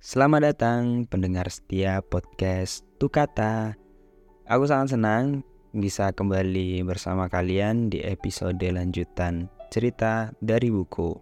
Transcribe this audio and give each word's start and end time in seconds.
Selamat 0.00 0.48
datang 0.48 1.04
pendengar 1.04 1.52
setia 1.52 2.00
podcast 2.00 2.88
Tukata. 2.96 3.76
Aku 4.48 4.64
sangat 4.64 4.96
senang 4.96 5.44
bisa 5.76 6.08
kembali 6.16 6.80
bersama 6.88 7.28
kalian 7.28 7.92
di 7.92 8.00
episode 8.00 8.64
lanjutan 8.64 9.52
cerita 9.68 10.32
dari 10.40 10.72
buku. 10.72 11.20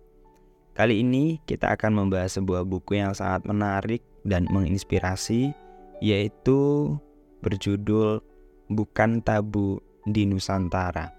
Kali 0.78 1.02
ini 1.02 1.42
kita 1.42 1.74
akan 1.74 2.06
membahas 2.06 2.38
sebuah 2.38 2.62
buku 2.70 3.02
yang 3.02 3.18
sangat 3.18 3.50
menarik 3.50 3.98
dan 4.22 4.46
menginspirasi 4.46 5.50
yaitu 5.98 6.94
berjudul 7.42 8.22
Bukan 8.70 9.26
Tabu 9.26 9.82
di 10.06 10.22
Nusantara 10.22 11.10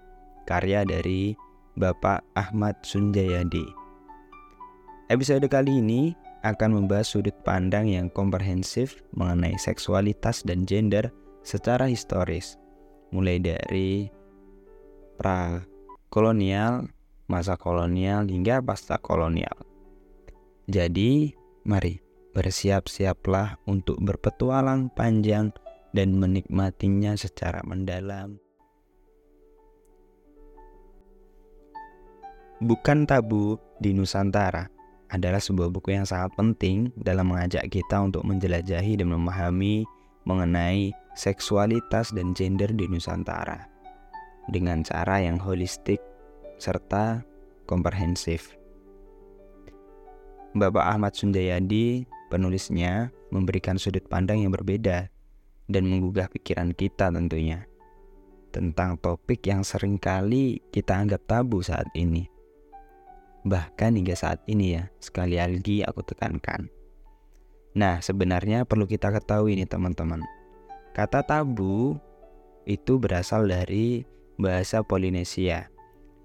karya 0.48 0.80
dari 0.88 1.36
Bapak 1.76 2.24
Ahmad 2.32 2.80
Sunjayadi. 2.88 3.68
Episode 5.12 5.44
kali 5.52 5.84
ini 5.84 6.16
akan 6.40 6.82
membahas 6.82 7.12
sudut 7.12 7.36
pandang 7.44 7.88
yang 7.88 8.08
komprehensif 8.08 9.04
mengenai 9.12 9.56
seksualitas 9.60 10.40
dan 10.44 10.64
gender 10.64 11.12
secara 11.44 11.88
historis, 11.88 12.56
mulai 13.12 13.36
dari 13.40 14.08
pra 15.20 15.60
kolonial, 16.08 16.88
masa 17.28 17.60
kolonial 17.60 18.24
hingga 18.24 18.64
pasca 18.64 18.96
kolonial. 18.96 19.54
Jadi, 20.70 21.34
mari 21.68 22.00
bersiap-siaplah 22.32 23.58
untuk 23.66 23.98
berpetualang 24.00 24.88
panjang 24.94 25.50
dan 25.90 26.14
menikmatinya 26.14 27.18
secara 27.18 27.60
mendalam. 27.66 28.38
Bukan 32.60 33.08
Tabu 33.08 33.56
di 33.80 33.96
Nusantara 33.96 34.79
adalah 35.10 35.42
sebuah 35.42 35.74
buku 35.74 35.98
yang 35.98 36.06
sangat 36.06 36.30
penting 36.38 36.94
dalam 36.94 37.30
mengajak 37.30 37.66
kita 37.66 37.98
untuk 37.98 38.22
menjelajahi 38.22 38.98
dan 38.98 39.10
memahami 39.10 39.82
mengenai 40.22 40.94
seksualitas 41.18 42.14
dan 42.14 42.32
gender 42.32 42.70
di 42.70 42.86
Nusantara 42.86 43.66
dengan 44.46 44.86
cara 44.86 45.18
yang 45.18 45.36
holistik 45.42 45.98
serta 46.62 47.26
komprehensif. 47.66 48.54
Bapak 50.54 50.82
Ahmad 50.82 51.14
Sundayadi, 51.14 52.06
penulisnya, 52.30 53.14
memberikan 53.30 53.78
sudut 53.78 54.02
pandang 54.10 54.42
yang 54.42 54.50
berbeda 54.50 55.06
dan 55.70 55.82
menggugah 55.86 56.26
pikiran 56.26 56.74
kita 56.74 57.14
tentunya 57.14 57.70
tentang 58.50 58.98
topik 58.98 59.46
yang 59.46 59.62
sering 59.62 59.94
kali 59.94 60.58
kita 60.74 60.98
anggap 60.98 61.22
tabu 61.30 61.62
saat 61.62 61.86
ini 61.94 62.26
bahkan 63.46 63.96
hingga 63.96 64.16
saat 64.16 64.40
ini 64.46 64.76
ya, 64.76 64.88
sekali 65.00 65.40
lagi 65.40 65.84
aku 65.84 66.04
tekankan. 66.04 66.68
Nah, 67.76 68.02
sebenarnya 68.02 68.66
perlu 68.66 68.84
kita 68.84 69.14
ketahui 69.14 69.54
nih 69.54 69.68
teman-teman. 69.68 70.20
Kata 70.90 71.22
tabu 71.22 71.94
itu 72.66 72.98
berasal 72.98 73.46
dari 73.46 74.02
bahasa 74.36 74.82
Polinesia 74.82 75.70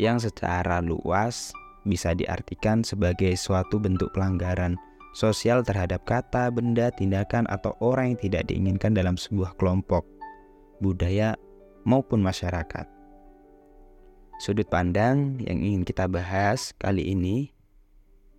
yang 0.01 0.17
secara 0.17 0.81
luas 0.81 1.53
bisa 1.85 2.17
diartikan 2.17 2.81
sebagai 2.81 3.37
suatu 3.37 3.77
bentuk 3.77 4.09
pelanggaran 4.11 4.75
sosial 5.15 5.63
terhadap 5.63 6.03
kata, 6.03 6.51
benda, 6.51 6.91
tindakan, 6.91 7.47
atau 7.47 7.71
orang 7.79 8.13
yang 8.13 8.19
tidak 8.19 8.43
diinginkan 8.51 8.91
dalam 8.91 9.15
sebuah 9.15 9.55
kelompok, 9.55 10.03
budaya, 10.83 11.39
maupun 11.87 12.19
masyarakat. 12.19 12.94
Sudut 14.35 14.67
pandang 14.67 15.39
yang 15.39 15.63
ingin 15.63 15.83
kita 15.87 16.11
bahas 16.11 16.75
kali 16.75 17.15
ini 17.15 17.55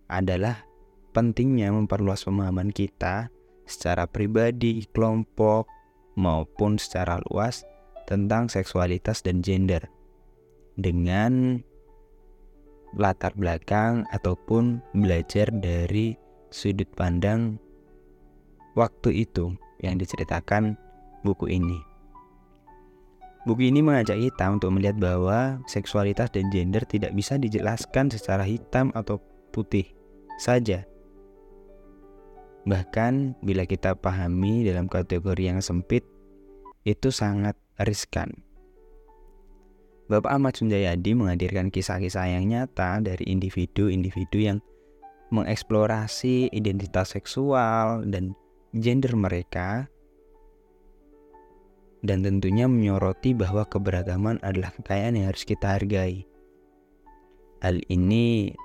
adalah 0.07 0.63
pentingnya 1.11 1.73
memperluas 1.73 2.21
pemahaman 2.23 2.69
kita 2.69 3.33
secara 3.65 4.05
pribadi, 4.05 4.85
kelompok, 4.93 5.67
maupun 6.17 6.81
secara 6.81 7.21
luas 7.29 7.65
tentang 8.09 8.49
seksualitas 8.49 9.21
dan 9.21 9.45
gender 9.45 9.85
dengan 10.77 11.61
latar 12.97 13.33
belakang 13.37 14.05
ataupun 14.09 14.81
belajar 14.97 15.53
dari 15.53 16.17
sudut 16.49 16.87
pandang 16.97 17.61
waktu 18.73 19.27
itu 19.27 19.53
yang 19.81 20.01
diceritakan 20.01 20.77
buku 21.21 21.53
ini. 21.53 21.86
Buku 23.47 23.71
ini 23.71 23.79
mengajak 23.79 24.19
kita 24.19 24.51
untuk 24.51 24.75
melihat 24.75 24.99
bahwa 24.99 25.63
seksualitas 25.71 26.27
dan 26.35 26.51
gender 26.51 26.83
tidak 26.83 27.15
bisa 27.15 27.39
dijelaskan 27.39 28.11
secara 28.11 28.43
hitam 28.43 28.91
atau 28.91 29.23
putih 29.55 29.87
saja. 30.35 30.83
Bahkan 32.67 33.39
bila 33.39 33.63
kita 33.63 33.95
pahami 33.95 34.67
dalam 34.67 34.91
kategori 34.91 35.39
yang 35.39 35.63
sempit, 35.63 36.03
itu 36.83 37.07
sangat 37.07 37.55
riskan. 37.87 38.35
Bapak 40.11 40.27
Ahmad 40.27 40.59
Sunjayadi 40.59 41.15
menghadirkan 41.15 41.71
kisah-kisah 41.71 42.27
yang 42.27 42.51
nyata 42.51 42.99
dari 42.99 43.31
individu-individu 43.31 44.43
yang 44.43 44.59
mengeksplorasi 45.31 46.51
identitas 46.51 47.15
seksual 47.15 48.03
dan 48.11 48.35
gender 48.75 49.15
mereka 49.15 49.87
dan 52.07 52.23
tentunya 52.23 52.71
menyoroti 52.71 53.35
bahwa 53.35 53.67
keberagaman 53.67 54.39
adalah 54.39 54.71
kekayaan 54.79 55.19
yang 55.19 55.27
harus 55.27 55.43
kita 55.43 55.75
hargai. 55.75 56.23
Hal 57.59 57.83
ini 57.91 58.55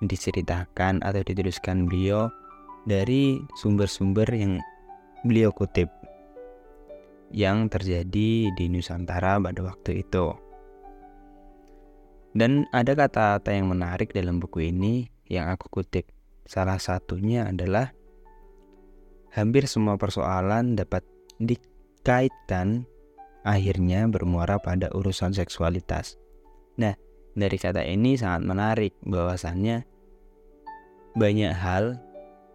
diceritakan 0.00 1.04
atau 1.04 1.20
dituliskan 1.20 1.84
beliau 1.84 2.32
dari 2.88 3.36
sumber-sumber 3.60 4.24
yang 4.32 4.56
beliau 5.20 5.52
kutip 5.52 5.92
yang 7.34 7.68
terjadi 7.68 8.54
di 8.54 8.64
Nusantara 8.72 9.36
pada 9.36 9.60
waktu 9.60 10.00
itu. 10.06 10.32
Dan 12.36 12.68
ada 12.72 12.92
kata-kata 12.92 13.52
yang 13.52 13.72
menarik 13.72 14.12
dalam 14.12 14.40
buku 14.40 14.72
ini 14.72 15.08
yang 15.28 15.50
aku 15.52 15.68
kutip. 15.68 16.08
Salah 16.46 16.78
satunya 16.78 17.48
adalah 17.50 17.90
hampir 19.34 19.66
semua 19.66 19.98
persoalan 19.98 20.78
dapat 20.78 21.15
dikaitkan 21.40 22.88
akhirnya 23.46 24.10
bermuara 24.10 24.58
pada 24.58 24.90
urusan 24.90 25.30
seksualitas. 25.36 26.18
Nah, 26.76 26.98
dari 27.36 27.56
kata 27.60 27.84
ini 27.84 28.18
sangat 28.18 28.42
menarik 28.42 28.92
bahwasannya 29.06 29.86
banyak 31.16 31.52
hal 31.52 32.00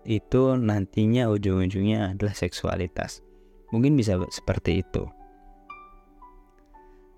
itu 0.06 0.58
nantinya 0.58 1.30
ujung-ujungnya 1.30 2.18
adalah 2.18 2.34
seksualitas. 2.34 3.22
Mungkin 3.72 3.96
bisa 3.96 4.18
seperti 4.34 4.84
itu. 4.84 5.06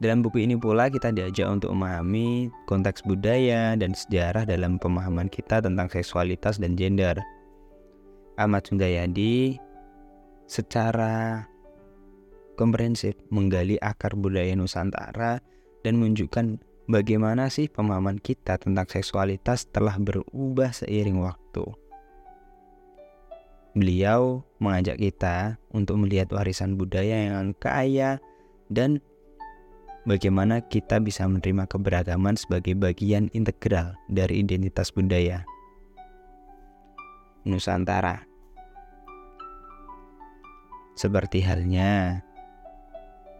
Dalam 0.03 0.19
buku 0.19 0.44
ini 0.44 0.59
pula 0.59 0.91
kita 0.91 1.16
diajak 1.16 1.47
untuk 1.47 1.72
memahami 1.72 2.51
konteks 2.68 3.07
budaya 3.07 3.72
dan 3.80 3.95
sejarah 3.95 4.44
dalam 4.44 4.75
pemahaman 4.75 5.31
kita 5.31 5.63
tentang 5.63 5.88
seksualitas 5.88 6.59
dan 6.59 6.75
gender. 6.75 7.16
Ahmad 8.35 8.68
Sundayadi 8.68 9.56
secara 10.44 11.47
komprehensif 12.55 13.17
menggali 13.33 13.77
akar 13.81 14.13
budaya 14.17 14.53
Nusantara 14.53 15.41
dan 15.83 15.99
menunjukkan 15.99 16.61
bagaimana 16.87 17.47
sih 17.47 17.67
pemahaman 17.71 18.19
kita 18.19 18.59
tentang 18.59 18.87
seksualitas 18.87 19.67
telah 19.71 19.95
berubah 19.99 20.71
seiring 20.71 21.19
waktu. 21.19 21.65
Beliau 23.73 24.45
mengajak 24.61 25.01
kita 25.01 25.57
untuk 25.73 25.97
melihat 25.97 26.29
warisan 26.29 26.77
budaya 26.77 27.33
yang 27.33 27.57
kaya 27.57 28.21
dan 28.69 29.01
bagaimana 30.05 30.61
kita 30.61 31.01
bisa 31.01 31.25
menerima 31.25 31.65
keberagaman 31.65 32.37
sebagai 32.37 32.77
bagian 32.77 33.33
integral 33.33 33.97
dari 34.13 34.45
identitas 34.45 34.93
budaya 34.93 35.41
Nusantara. 37.43 38.23
Seperti 40.94 41.41
halnya 41.41 42.21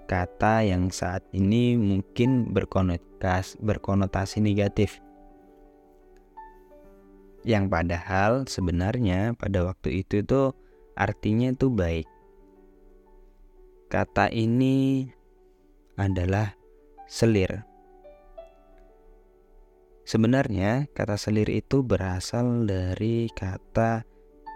kata 0.06 0.68
yang 0.68 0.92
saat 0.92 1.24
ini 1.32 1.76
mungkin 1.80 2.52
berkonotasi, 2.52 3.60
berkonotasi 3.64 4.44
negatif. 4.44 5.00
Yang 7.44 7.66
padahal 7.68 8.32
sebenarnya 8.48 9.36
pada 9.36 9.68
waktu 9.68 10.04
itu 10.04 10.24
itu 10.24 10.56
artinya 10.96 11.52
itu 11.52 11.68
baik. 11.68 12.08
Kata 13.92 14.32
ini 14.32 15.06
adalah 16.00 16.56
selir. 17.06 17.68
Sebenarnya 20.04 20.92
kata 20.92 21.16
selir 21.16 21.48
itu 21.48 21.80
berasal 21.80 22.68
dari 22.68 23.32
kata 23.32 24.04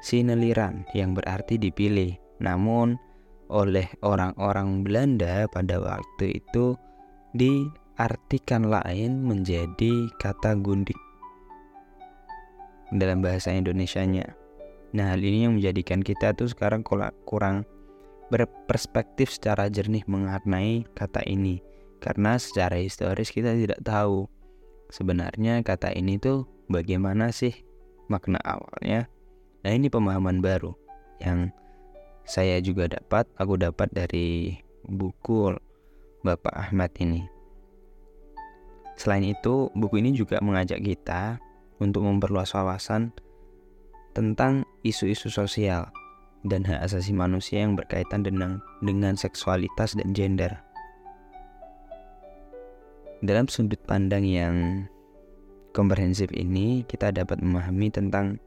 sineliran 0.03 0.83
yang 0.91 1.15
berarti 1.15 1.55
dipilih. 1.55 2.19
Namun 2.43 2.99
oleh 3.47 3.87
orang-orang 4.03 4.83
Belanda 4.83 5.47
pada 5.47 5.79
waktu 5.79 6.39
itu 6.43 6.75
diartikan 7.35 8.67
lain 8.67 9.23
menjadi 9.23 10.11
kata 10.19 10.59
gundik 10.59 10.97
dalam 12.95 13.19
bahasa 13.19 13.51
Indonesianya. 13.51 14.31
Nah, 14.95 15.11
hal 15.11 15.19
ini 15.19 15.43
yang 15.43 15.59
menjadikan 15.59 15.99
kita 15.99 16.31
tuh 16.31 16.47
sekarang 16.47 16.83
kurang 17.27 17.67
berperspektif 18.31 19.31
secara 19.31 19.67
jernih 19.67 20.03
mengenai 20.07 20.87
kata 20.95 21.23
ini. 21.27 21.59
Karena 21.99 22.39
secara 22.39 22.79
historis 22.79 23.33
kita 23.33 23.51
tidak 23.57 23.81
tahu 23.83 24.31
sebenarnya 24.93 25.59
kata 25.65 25.91
ini 25.91 26.15
tuh 26.15 26.47
bagaimana 26.71 27.35
sih 27.35 27.51
makna 28.07 28.39
awalnya. 28.47 29.11
Nah, 29.67 29.71
ini 29.75 29.91
pemahaman 29.91 30.39
baru 30.39 30.71
yang 31.19 31.51
saya 32.27 32.59
juga 32.59 32.91
dapat, 32.91 33.23
aku 33.39 33.55
dapat 33.55 33.87
dari 33.95 34.59
buku 34.83 35.55
Bapak 36.27 36.51
Ahmad 36.51 36.91
ini. 36.99 37.23
Selain 38.99 39.23
itu, 39.23 39.71
buku 39.71 40.03
ini 40.03 40.11
juga 40.11 40.43
mengajak 40.43 40.83
kita 40.83 41.39
untuk 41.79 42.03
memperluas 42.03 42.51
wawasan 42.51 43.15
tentang 44.11 44.67
isu-isu 44.83 45.31
sosial 45.31 45.87
dan 46.43 46.67
hak 46.67 46.83
asasi 46.83 47.15
manusia 47.15 47.63
yang 47.63 47.79
berkaitan 47.79 48.27
dengan 48.27 48.59
dengan 48.83 49.15
seksualitas 49.15 49.95
dan 49.95 50.11
gender. 50.11 50.51
Dalam 53.23 53.47
sudut 53.47 53.79
pandang 53.87 54.27
yang 54.27 54.85
komprehensif 55.71 56.27
ini, 56.35 56.83
kita 56.91 57.15
dapat 57.15 57.39
memahami 57.39 57.87
tentang 57.87 58.41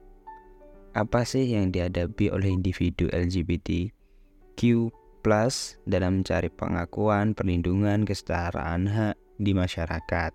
apa 0.92 1.22
sih 1.22 1.46
yang 1.46 1.70
dihadapi 1.70 2.30
oleh 2.34 2.50
individu 2.50 3.06
LGBTQ 3.12 4.60
dalam 5.84 6.24
mencari 6.24 6.48
pengakuan, 6.48 7.36
perlindungan, 7.36 8.08
kesetaraan 8.08 8.88
hak 8.88 9.16
di 9.36 9.52
masyarakat 9.52 10.32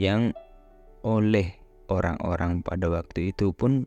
yang 0.00 0.32
oleh 1.04 1.60
orang-orang 1.92 2.64
pada 2.64 2.88
waktu 2.88 3.36
itu 3.36 3.52
pun 3.52 3.84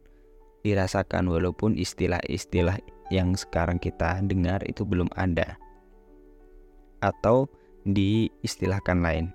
dirasakan 0.61 1.25
walaupun 1.25 1.73
istilah-istilah 1.73 2.77
yang 3.09 3.33
sekarang 3.33 3.81
kita 3.81 4.21
dengar 4.21 4.61
itu 4.69 4.85
belum 4.85 5.09
ada 5.17 5.57
atau 7.01 7.49
diistilahkan 7.83 9.01
lain. 9.01 9.25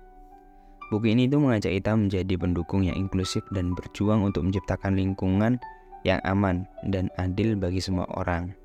Buku 0.87 1.11
ini 1.11 1.27
itu 1.27 1.35
mengajak 1.35 1.75
kita 1.75 1.99
menjadi 1.99 2.39
pendukung 2.39 2.87
yang 2.87 2.95
inklusif 2.95 3.43
dan 3.51 3.75
berjuang 3.75 4.23
untuk 4.23 4.47
menciptakan 4.47 4.95
lingkungan 4.95 5.59
yang 6.07 6.23
aman 6.23 6.63
dan 6.87 7.11
adil 7.19 7.59
bagi 7.59 7.83
semua 7.83 8.07
orang. 8.15 8.55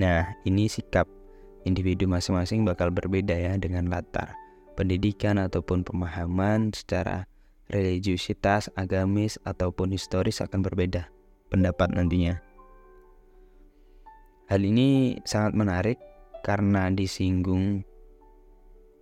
Nah, 0.00 0.24
ini 0.48 0.72
sikap 0.72 1.04
individu 1.68 2.08
masing-masing 2.08 2.64
bakal 2.64 2.88
berbeda 2.88 3.36
ya 3.36 3.52
dengan 3.60 3.92
latar 3.92 4.32
pendidikan 4.80 5.36
ataupun 5.36 5.84
pemahaman 5.84 6.72
secara 6.72 7.28
religiusitas, 7.68 8.72
agamis 8.80 9.36
ataupun 9.44 9.92
historis 9.92 10.40
akan 10.40 10.64
berbeda 10.64 11.12
pendapat 11.52 11.92
nantinya. 11.92 12.40
Hal 14.48 14.64
ini 14.64 15.20
sangat 15.28 15.52
menarik 15.52 15.98
karena 16.40 16.88
disinggung 16.88 17.84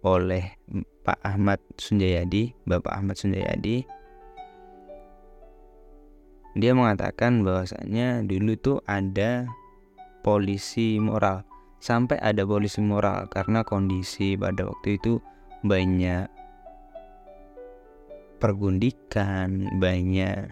oleh 0.02 0.58
Pak 1.02 1.18
Ahmad 1.24 1.58
Sunjayadi, 1.78 2.54
Bapak 2.68 2.92
Ahmad 3.00 3.16
Sunjayadi. 3.18 3.82
Dia 6.58 6.72
mengatakan 6.74 7.46
bahwasanya 7.46 8.26
dulu 8.26 8.58
tuh 8.58 8.78
ada 8.86 9.46
polisi 10.26 10.98
moral 10.98 11.46
sampai 11.78 12.18
ada 12.18 12.42
polisi 12.42 12.82
moral 12.82 13.30
karena 13.30 13.62
kondisi 13.62 14.34
pada 14.34 14.66
waktu 14.66 14.98
itu 14.98 15.22
banyak 15.62 16.26
pergundikan, 18.42 19.66
banyak 19.78 20.50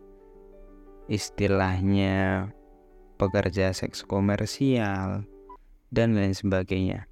istilahnya 1.06 2.50
pekerja 3.18 3.70
seks 3.70 4.02
komersial 4.02 5.26
dan 5.94 6.18
lain 6.18 6.34
sebagainya. 6.34 7.06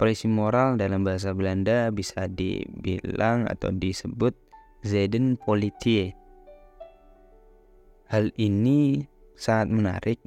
Polisi 0.00 0.32
moral 0.32 0.80
dalam 0.80 1.04
bahasa 1.04 1.36
Belanda 1.36 1.92
bisa 1.92 2.24
dibilang 2.24 3.44
atau 3.44 3.68
disebut 3.68 4.32
Zedenpolitie. 4.80 6.16
Hal 8.08 8.32
ini 8.40 9.04
sangat 9.36 9.68
menarik 9.68 10.18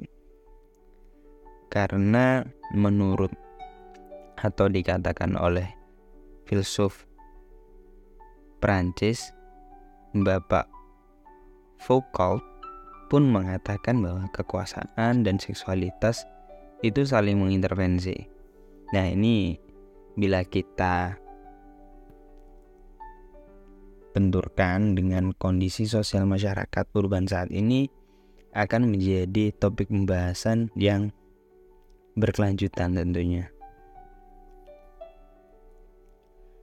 karena 1.74 2.46
menurut 2.70 3.34
atau 4.38 4.70
dikatakan 4.70 5.34
oleh 5.34 5.66
filsuf 6.46 7.02
Prancis 8.62 9.34
Bapak 10.14 10.70
Foucault 11.82 12.46
pun 13.10 13.26
mengatakan 13.26 13.98
bahwa 13.98 14.30
kekuasaan 14.30 15.26
dan 15.26 15.42
seksualitas 15.42 16.22
itu 16.86 17.02
saling 17.02 17.42
mengintervensi. 17.42 18.30
Nah, 18.94 19.10
ini 19.10 19.63
bila 20.14 20.46
kita 20.46 21.18
benturkan 24.14 24.94
dengan 24.94 25.34
kondisi 25.34 25.90
sosial 25.90 26.24
masyarakat 26.30 26.84
urban 26.94 27.26
saat 27.26 27.50
ini 27.50 27.90
akan 28.54 28.94
menjadi 28.94 29.50
topik 29.58 29.90
pembahasan 29.90 30.70
yang 30.78 31.10
berkelanjutan 32.14 32.94
tentunya. 32.94 33.50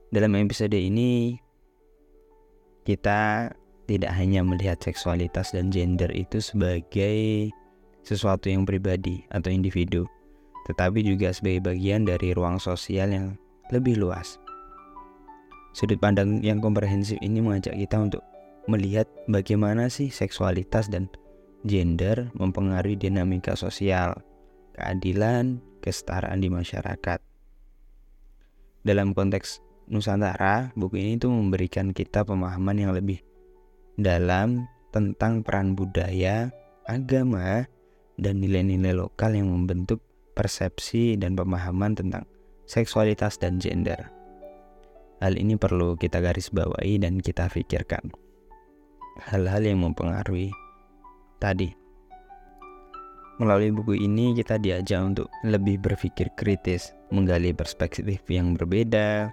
Dalam 0.08 0.32
episode 0.40 0.76
ini 0.76 1.36
kita 2.88 3.52
tidak 3.84 4.12
hanya 4.16 4.40
melihat 4.40 4.80
seksualitas 4.80 5.52
dan 5.52 5.68
gender 5.68 6.08
itu 6.16 6.40
sebagai 6.40 7.48
sesuatu 8.00 8.48
yang 8.48 8.64
pribadi 8.64 9.28
atau 9.28 9.52
individu, 9.52 10.08
tetapi 10.64 11.04
juga 11.04 11.36
sebagai 11.36 11.68
bagian 11.68 12.08
dari 12.08 12.32
ruang 12.32 12.56
sosial 12.56 13.12
yang 13.12 13.26
lebih 13.72 13.98
luas. 13.98 14.36
Sudut 15.72 15.96
pandang 15.96 16.44
yang 16.44 16.60
komprehensif 16.60 17.16
ini 17.24 17.40
mengajak 17.40 17.72
kita 17.72 17.96
untuk 17.96 18.22
melihat 18.68 19.08
bagaimana 19.26 19.88
sih 19.88 20.12
seksualitas 20.12 20.92
dan 20.92 21.08
gender 21.64 22.28
mempengaruhi 22.36 23.00
dinamika 23.00 23.56
sosial, 23.56 24.20
keadilan, 24.76 25.64
kesetaraan 25.80 26.38
di 26.44 26.52
masyarakat. 26.52 27.18
Dalam 28.84 29.16
konteks 29.16 29.64
Nusantara, 29.90 30.70
buku 30.78 31.00
ini 31.00 31.12
tuh 31.18 31.32
memberikan 31.32 31.90
kita 31.90 32.22
pemahaman 32.22 32.76
yang 32.78 32.92
lebih 32.94 33.18
dalam 33.98 34.68
tentang 34.94 35.42
peran 35.42 35.74
budaya, 35.74 36.52
agama, 36.86 37.66
dan 38.20 38.38
nilai-nilai 38.38 38.94
lokal 38.94 39.34
yang 39.34 39.50
membentuk 39.50 40.04
persepsi 40.32 41.16
dan 41.16 41.34
pemahaman 41.36 41.96
tentang 41.96 42.24
seksualitas 42.72 43.36
dan 43.36 43.60
gender. 43.60 44.08
Hal 45.20 45.36
ini 45.36 45.60
perlu 45.60 46.00
kita 46.00 46.24
garis 46.24 46.48
bawahi 46.48 46.96
dan 46.96 47.20
kita 47.20 47.52
pikirkan. 47.52 48.08
Hal-hal 49.28 49.60
yang 49.60 49.84
mempengaruhi 49.84 50.48
tadi. 51.36 51.68
Melalui 53.36 53.76
buku 53.76 54.00
ini 54.00 54.32
kita 54.32 54.56
diajak 54.56 55.04
untuk 55.04 55.28
lebih 55.44 55.84
berpikir 55.84 56.32
kritis, 56.32 56.96
menggali 57.12 57.52
perspektif 57.52 58.24
yang 58.32 58.56
berbeda, 58.56 59.28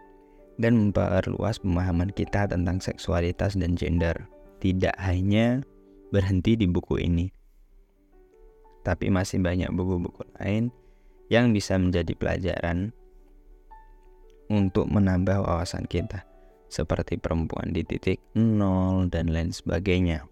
dan 0.59 0.73
memperluas 0.75 1.63
pemahaman 1.63 2.11
kita 2.11 2.51
tentang 2.51 2.83
seksualitas 2.83 3.55
dan 3.55 3.79
gender. 3.79 4.27
Tidak 4.59 4.99
hanya 4.99 5.63
berhenti 6.11 6.59
di 6.59 6.67
buku 6.67 6.99
ini, 6.99 7.31
tapi 8.83 9.07
masih 9.07 9.39
banyak 9.39 9.71
buku-buku 9.71 10.27
lain 10.35 10.67
yang 11.31 11.55
bisa 11.55 11.79
menjadi 11.79 12.11
pelajaran 12.17 12.91
untuk 14.49 14.89
menambah 14.89 15.45
wawasan 15.45 15.85
kita, 15.85 16.25
seperti 16.67 17.21
perempuan 17.21 17.69
di 17.69 17.85
titik 17.85 18.17
nol 18.33 19.07
dan 19.07 19.29
lain 19.29 19.53
sebagainya. 19.53 20.25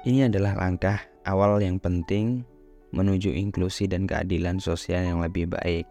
Ini 0.00 0.32
adalah 0.32 0.56
langkah 0.56 0.96
awal 1.28 1.60
yang 1.60 1.76
penting 1.76 2.44
menuju 2.96 3.36
inklusi 3.36 3.84
dan 3.84 4.08
keadilan 4.08 4.56
sosial 4.56 5.04
yang 5.04 5.20
lebih 5.20 5.48
baik. 5.52 5.84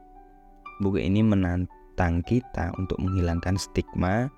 Buku 0.82 0.98
ini 0.98 1.22
menantang 1.22 2.26
kita 2.26 2.74
untuk 2.80 2.98
menghilangkan 2.98 3.60
stigma 3.60 4.32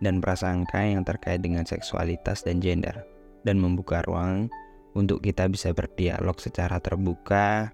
dan 0.00 0.22
prasangka 0.22 0.80
yang 0.80 1.02
terkait 1.02 1.42
dengan 1.42 1.66
seksualitas 1.66 2.46
dan 2.46 2.62
gender, 2.62 3.04
dan 3.42 3.58
membuka 3.58 4.00
ruang 4.06 4.48
untuk 4.96 5.20
kita 5.20 5.44
bisa 5.50 5.74
berdialog 5.76 6.38
secara 6.40 6.80
terbuka 6.80 7.70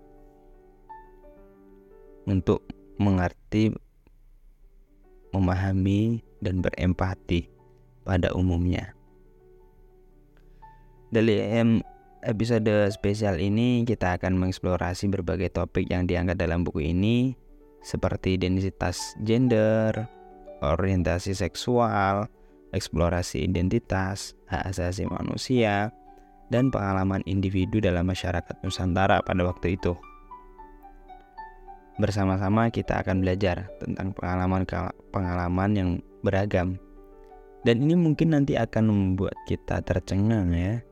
untuk 2.26 2.64
mengerti, 3.00 3.74
memahami, 5.34 6.22
dan 6.44 6.60
berempati 6.60 7.48
pada 8.04 8.30
umumnya. 8.36 8.92
Dalam 11.14 11.80
episode 12.26 12.90
spesial 12.90 13.38
ini 13.38 13.86
kita 13.86 14.18
akan 14.18 14.36
mengeksplorasi 14.40 15.08
berbagai 15.12 15.54
topik 15.54 15.86
yang 15.88 16.08
diangkat 16.08 16.40
dalam 16.40 16.66
buku 16.66 16.90
ini 16.90 17.38
seperti 17.84 18.40
identitas 18.40 19.14
gender, 19.22 20.08
orientasi 20.64 21.36
seksual, 21.36 22.26
eksplorasi 22.72 23.44
identitas, 23.44 24.32
hak 24.48 24.74
asasi 24.74 25.04
manusia, 25.06 25.92
dan 26.48 26.72
pengalaman 26.72 27.20
individu 27.28 27.78
dalam 27.78 28.08
masyarakat 28.08 28.56
Nusantara 28.64 29.20
pada 29.20 29.44
waktu 29.44 29.76
itu. 29.76 29.94
Bersama-sama 31.94 32.74
kita 32.74 33.06
akan 33.06 33.22
belajar 33.22 33.70
tentang 33.78 34.10
pengalaman-pengalaman 34.18 35.70
yang 35.78 35.90
beragam. 36.26 36.74
Dan 37.62 37.86
ini 37.86 37.94
mungkin 37.94 38.34
nanti 38.34 38.58
akan 38.58 38.90
membuat 38.90 39.38
kita 39.46 39.78
tercengang 39.86 40.50
ya. 40.50 40.82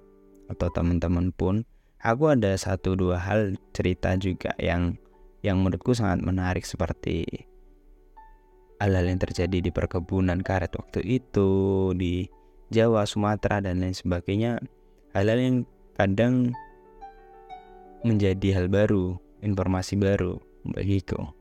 Atau 0.46 0.70
teman-teman 0.70 1.34
pun. 1.34 1.66
Aku 2.02 2.30
ada 2.30 2.54
satu 2.54 2.94
dua 2.94 3.18
hal 3.18 3.58
cerita 3.74 4.14
juga 4.18 4.54
yang 4.58 4.98
yang 5.42 5.58
menurutku 5.58 5.94
sangat 5.94 6.22
menarik 6.22 6.62
seperti 6.66 7.46
hal-hal 8.82 9.06
yang 9.06 9.22
terjadi 9.22 9.58
di 9.62 9.70
perkebunan 9.70 10.42
karet 10.42 10.74
waktu 10.74 11.22
itu 11.22 11.50
di 11.94 12.26
Jawa, 12.74 13.06
Sumatera 13.06 13.62
dan 13.62 13.78
lain 13.82 13.94
sebagainya. 13.94 14.58
Hal-hal 15.14 15.38
yang 15.38 15.56
kadang 15.94 16.50
menjadi 18.02 18.58
hal 18.58 18.66
baru, 18.66 19.14
informasi 19.42 19.94
baru 19.94 20.42
bagiku. 20.66 21.34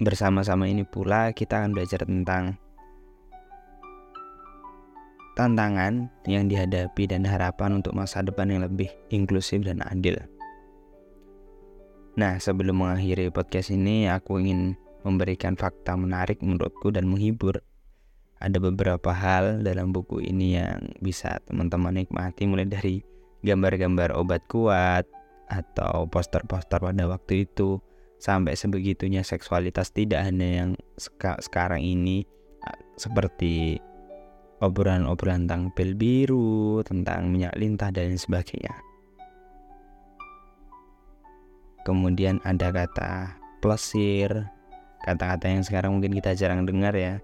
Bersama-sama 0.00 0.66
ini 0.66 0.82
pula 0.82 1.30
kita 1.30 1.62
akan 1.62 1.70
belajar 1.70 2.02
tentang 2.02 2.58
tantangan 5.34 6.10
yang 6.30 6.46
dihadapi 6.46 7.10
dan 7.10 7.26
harapan 7.26 7.82
untuk 7.82 7.94
masa 7.94 8.22
depan 8.22 8.50
yang 8.50 8.62
lebih 8.62 8.90
inklusif 9.10 9.66
dan 9.66 9.82
adil. 9.86 10.18
Nah, 12.14 12.38
sebelum 12.38 12.78
mengakhiri 12.78 13.34
podcast 13.34 13.74
ini, 13.74 14.06
aku 14.06 14.38
ingin 14.38 14.78
memberikan 15.02 15.58
fakta 15.58 15.98
menarik 15.98 16.38
menurutku 16.38 16.94
dan 16.94 17.10
menghibur. 17.10 17.58
Ada 18.38 18.62
beberapa 18.62 19.10
hal 19.10 19.66
dalam 19.66 19.90
buku 19.90 20.22
ini 20.22 20.58
yang 20.58 20.94
bisa 21.02 21.42
teman-teman 21.46 22.02
nikmati 22.02 22.46
mulai 22.46 22.70
dari 22.70 23.02
gambar-gambar 23.42 24.14
obat 24.14 24.46
kuat 24.46 25.06
atau 25.50 26.06
poster-poster 26.08 26.80
pada 26.80 27.04
waktu 27.10 27.44
itu 27.44 27.82
sampai 28.18 28.56
sebegitunya 28.56 29.20
seksualitas 29.20 29.92
tidak 29.92 30.24
hanya 30.24 30.64
yang 30.64 30.70
sekarang 31.40 31.82
ini 31.82 32.24
seperti 32.96 33.78
obrolan-obrolan 34.64 35.44
tentang 35.44 35.62
pil 35.76 35.92
biru, 35.92 36.80
tentang 36.86 37.28
minyak 37.28 37.52
lintah 37.58 37.92
dan 37.92 38.16
sebagainya. 38.16 38.72
Kemudian 41.84 42.40
ada 42.48 42.72
kata 42.72 43.36
plesir, 43.60 44.32
kata-kata 45.04 45.52
yang 45.52 45.60
sekarang 45.60 46.00
mungkin 46.00 46.16
kita 46.16 46.32
jarang 46.32 46.64
dengar 46.64 46.96
ya. 46.96 47.20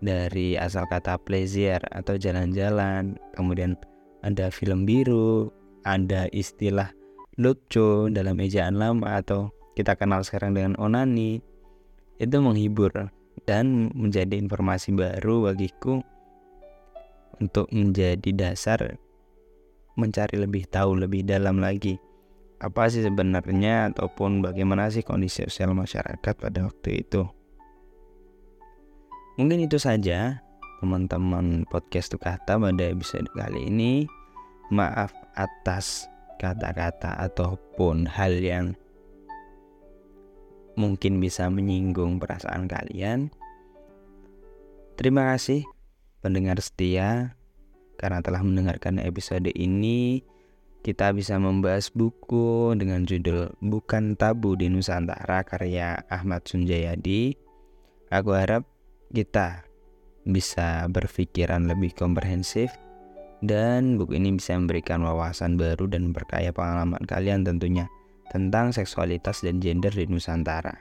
Dari 0.00 0.56
asal 0.56 0.84
kata 0.88 1.20
pleasure 1.20 1.80
atau 1.92 2.16
jalan-jalan, 2.16 3.16
kemudian 3.36 3.76
ada 4.20 4.52
film 4.52 4.84
biru, 4.84 5.48
ada 5.84 6.28
istilah 6.32 6.92
lucu 7.40 8.12
dalam 8.12 8.36
ejaan 8.40 8.76
lama 8.76 9.20
atau 9.20 9.48
kita 9.80 9.96
kenal 9.96 10.20
sekarang 10.22 10.52
dengan 10.52 10.76
onani. 10.76 11.40
Itu 12.20 12.44
menghibur 12.44 12.92
dan 13.48 13.88
menjadi 13.96 14.36
informasi 14.36 14.92
baru 14.92 15.48
bagiku 15.48 16.04
untuk 17.40 17.72
menjadi 17.72 18.30
dasar 18.36 19.00
mencari 19.96 20.36
lebih 20.40 20.68
tahu 20.68 20.96
lebih 20.96 21.24
dalam 21.26 21.60
lagi 21.60 22.00
apa 22.60 22.92
sih 22.92 23.00
sebenarnya 23.00 23.88
ataupun 23.92 24.44
bagaimana 24.44 24.92
sih 24.92 25.00
kondisi 25.00 25.48
sosial 25.48 25.72
masyarakat 25.72 26.34
pada 26.36 26.68
waktu 26.68 27.00
itu. 27.00 27.24
Mungkin 29.40 29.64
itu 29.64 29.80
saja 29.80 30.44
teman-teman 30.84 31.64
podcast 31.72 32.12
Tukata 32.12 32.60
pada 32.60 32.84
episode 32.84 33.24
kali 33.32 33.72
ini. 33.72 34.04
Maaf 34.68 35.10
atas 35.34 36.06
kata-kata 36.36 37.16
ataupun 37.16 38.04
hal 38.04 38.36
yang 38.38 38.76
mungkin 40.80 41.20
bisa 41.20 41.52
menyinggung 41.52 42.16
perasaan 42.16 42.64
kalian. 42.64 43.28
Terima 44.96 45.36
kasih 45.36 45.68
pendengar 46.24 46.56
setia 46.64 47.36
karena 48.00 48.24
telah 48.24 48.40
mendengarkan 48.40 48.96
episode 48.96 49.52
ini. 49.52 50.24
Kita 50.80 51.12
bisa 51.12 51.36
membahas 51.36 51.92
buku 51.92 52.72
dengan 52.72 53.04
judul 53.04 53.52
Bukan 53.60 54.16
Tabu 54.16 54.56
di 54.56 54.72
Nusantara 54.72 55.44
karya 55.44 56.08
Ahmad 56.08 56.48
Sunjayadi. 56.48 57.36
Aku 58.08 58.32
harap 58.32 58.64
kita 59.12 59.68
bisa 60.24 60.88
berpikiran 60.88 61.68
lebih 61.68 61.92
komprehensif 61.92 62.72
dan 63.44 63.96
buku 63.96 64.20
ini 64.20 64.36
bisa 64.36 64.56
memberikan 64.56 65.00
wawasan 65.04 65.56
baru 65.56 65.88
dan 65.88 66.12
berkaya 66.12 66.52
pengalaman 66.52 67.00
kalian 67.08 67.44
tentunya 67.44 67.88
tentang 68.30 68.70
seksualitas 68.70 69.42
dan 69.42 69.58
gender 69.58 69.90
di 69.90 70.06
Nusantara. 70.06 70.72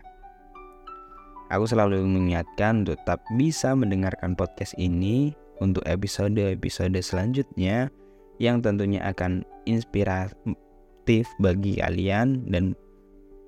Aku 1.50 1.66
selalu 1.66 2.06
mengingatkan 2.06 2.86
untuk 2.86 3.02
tetap 3.02 3.26
bisa 3.34 3.74
mendengarkan 3.74 4.38
podcast 4.38 4.78
ini 4.78 5.34
untuk 5.58 5.82
episode-episode 5.90 6.96
selanjutnya 7.02 7.90
yang 8.38 8.62
tentunya 8.62 9.02
akan 9.02 9.42
inspiratif 9.66 11.26
bagi 11.42 11.82
kalian 11.82 12.46
dan 12.48 12.78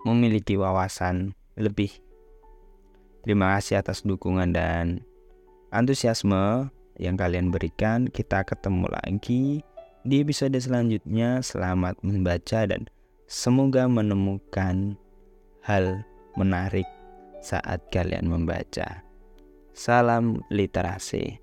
memiliki 0.03 0.57
wawasan 0.57 1.37
lebih. 1.61 1.93
Terima 3.21 3.53
kasih 3.57 3.85
atas 3.85 4.01
dukungan 4.01 4.49
dan 4.49 5.05
antusiasme 5.69 6.73
yang 6.97 7.13
kalian 7.15 7.53
berikan. 7.53 8.09
Kita 8.09 8.41
ketemu 8.41 8.89
lagi 8.89 9.61
di 10.01 10.15
episode 10.25 10.57
selanjutnya. 10.57 11.45
Selamat 11.45 12.01
membaca 12.01 12.65
dan 12.65 12.89
semoga 13.31 13.87
menemukan 13.87 14.99
hal 15.63 16.03
menarik 16.35 16.83
saat 17.39 17.79
kalian 17.87 18.27
membaca. 18.27 19.07
Salam 19.71 20.43
literasi. 20.51 21.39